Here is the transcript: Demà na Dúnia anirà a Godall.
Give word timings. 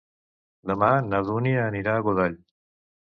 Demà 0.71 0.89
na 1.09 1.21
Dúnia 1.27 1.67
anirà 1.73 1.95
a 1.99 2.07
Godall. 2.09 2.41